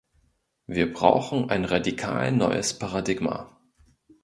[0.65, 3.55] Wir brauchen ein radikal neues Paradigma.